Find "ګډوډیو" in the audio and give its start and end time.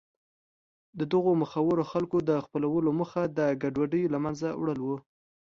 3.61-4.11